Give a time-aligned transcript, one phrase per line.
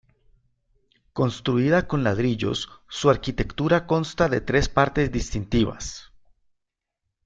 [1.13, 6.11] Construida con ladrillos, su arquitectura consta de tres partes distintivas.